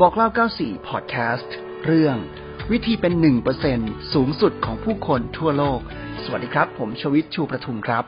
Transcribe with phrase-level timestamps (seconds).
[0.00, 1.54] บอกเล่า 94 พอดแคสต์
[1.86, 2.16] เรื่อง
[2.72, 3.12] วิธีเป็น
[3.64, 5.80] 1%สูงสุดของผู้คนทั่วโลก
[6.24, 8.04] สวัสดีครับ ผมชวิตชูประทุมครับ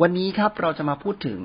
[0.00, 1.40] วันนี้ครับเราจะมาพูดถึง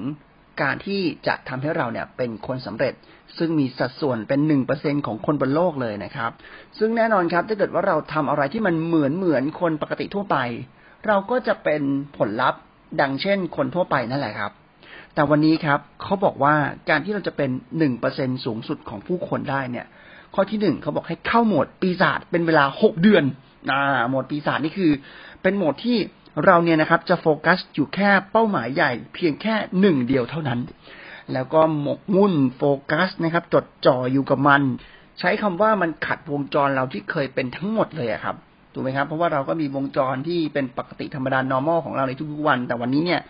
[0.62, 2.93] การที่จะทำให้เราเนี่ยเป็นคนสำเร็จ
[3.38, 4.39] ซึ่งมีสัดส่วนเป็น
[4.73, 6.31] 1%ของคนบนโลกเลยนะครับ
[6.77, 10.38] ซึ่งแน่นอนครับถ้าเกิดว่าเราทำอะไรที่มันเหมือนเหมือนคนปกติทั่วไป
[11.07, 11.81] เราก็จะเป็น
[12.18, 12.61] ผลลัพธ์
[13.02, 14.52] ดังเช่นคนทั่วไปนั่นแหละครับ
[15.16, 16.55] แต่วันนี้ครับเขาบอกว่า
[16.89, 19.86] การที่เราจะเป็นหนึ่งเปอร์เซ็นสูงสุดของผู้คนได้เนี่ย
[20.33, 23.24] ข้อที่หนึ่งเขาบอกให้เข้าโหมดปีศาจเป็นเวลาหกเดือน
[23.71, 23.79] อ่า
[24.10, 24.91] โหมดปีศาจนี่คือ
[25.41, 25.97] เป็นโหมดที่
[26.46, 30.60] เราเนี่ยนะครับ จะโฟกัสอยู่แค่เป้าหมายใหญ่ เพียงแค่หนึ่งเดียวเท่านั้น
[31.33, 34.61] แล้วก็หมกมุ่นโฟกัสนะครับ จดจ่ออยู่กับมัน
[35.19, 38.36] ใช้คำว่ามันขัดวงจรเราที่เคยเป็นทั้งหมดเลยอะครับ
[38.73, 43.22] ถูกไหมครับ เพราะว่าเราก็มีวงจรที่เป็นปกติธรรมดา normal ของเราในทุกๆวัน แต่วันนี้เนี่ย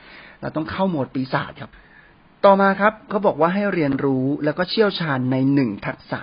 [0.43, 1.71] เราต้องเข้าโหมดปีศาจครับ
[2.45, 6.19] ต่อมาครับเขาบอกว่าให้เรียนรู้แล้วก็เชี่ยวชาญในหนึ่งทักษะ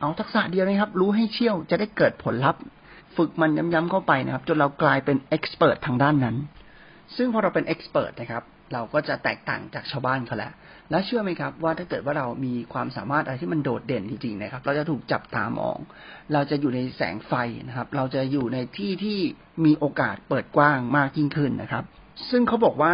[0.00, 2.62] เอาทักษะเดียวนะครับ รู้ให้เชี่ยวจะได้เกิดผลลัพธ์
[3.16, 6.36] ฝึกมันย้ำๆเข้าไปนะครับ จนเรากลายเป็นเอ็กซ์เพรสทางด้านนั้น
[7.16, 10.52] ซึ่งพอเราเป็นเอ็กซ์เพรสนะครับเราก็จะแตกต่างจากชาวบ้านเขาแล้ว
[10.90, 15.78] และเชื่อไหมครับ ว่าถ้าเกิดว่าเรามีความสามารถอะไรที่มันโดดเด่นจริงๆนะครับ เราจะถูกจับตามอง
[16.32, 17.32] เราจะอยู่ในแสงไฟ
[17.68, 19.18] นะครับ เราจะอยู่ในที่ที่
[19.64, 21.84] มีโอกาสเปิดกว้างมากยิ่งขึ้นนะครับ
[22.30, 22.92] ซึ่งเขาบอกว่า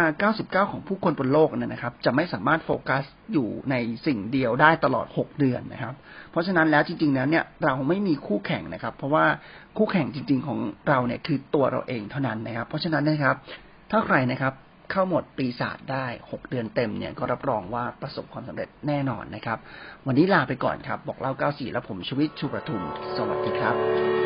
[0.63, 5.93] 99 ของผู้คนบนโลกนั้นนะครับ จะไม่สามารถโฟกัสอยู่ในสิ่งเดียวได้ตลอด 6 เดือนนะครับ
[6.31, 9.25] เพราะฉะนั้นแล้วจริงๆแล้วเนี่ยเราไม่มีคู่แข่งนะครับ เพราะว่า
[9.77, 13.35] คู่แข่งจริง ๆ ของเราเนี่ยคือตัวเราเองเท่านั้นนะครับ เพราะฉะนั้นนะครับ
[13.91, 14.53] ถ้าใครนะครับ
[14.91, 19.57] เข้าหมดปีศาจได้ 6 เดือนเต็มเนี่ยก็รับรองว่าประสบความสำเร็จแน่นอนนะครับ
[20.07, 22.81] วันนี้ลาไปก่อนครับ บอกเล่า 94 แล้วผมชวิตชูประทุม
[23.15, 24.20] สวัสดีครับ